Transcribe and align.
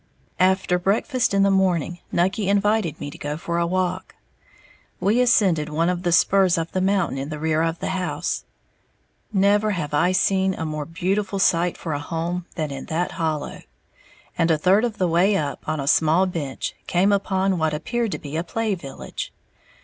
After 0.39 0.79
breakfast 0.79 1.31
in 1.31 1.43
the 1.43 1.51
morning, 1.51 1.99
Nucky 2.11 2.49
invited 2.49 2.99
me 2.99 3.11
to 3.11 3.19
go 3.19 3.37
for 3.37 3.59
a 3.59 3.67
walk. 3.67 4.15
We 4.99 5.21
ascended 5.21 5.69
one 5.69 5.89
of 5.89 6.01
the 6.01 6.11
spurs 6.11 6.57
of 6.57 6.71
the 6.71 6.81
mountain 6.81 7.19
in 7.19 7.29
the 7.29 7.37
rear 7.37 7.61
of 7.61 7.77
the 7.77 7.89
house, 7.89 8.43
never 9.31 9.69
have 9.77 9.93
I 9.93 10.11
seen 10.11 10.55
a 10.55 10.65
more 10.65 10.85
beautiful 10.85 11.37
site 11.37 11.77
for 11.77 11.93
a 11.93 11.99
home 11.99 12.47
than 12.55 12.71
in 12.71 12.85
that 12.87 13.11
hollow 13.11 13.61
and 14.39 14.49
a 14.49 14.57
third 14.57 14.85
of 14.85 14.97
the 14.97 15.07
way 15.07 15.37
up, 15.37 15.69
on 15.69 15.79
a 15.79 15.85
small 15.85 16.25
"bench," 16.25 16.73
came 16.87 17.11
upon 17.11 17.59
what 17.59 17.71
appeared 17.75 18.11
to 18.13 18.17
be 18.17 18.35
a 18.37 18.43
play 18.43 18.73
village. 18.73 19.31